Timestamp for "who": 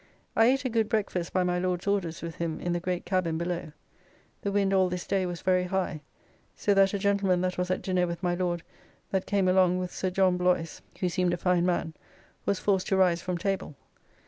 10.99-11.07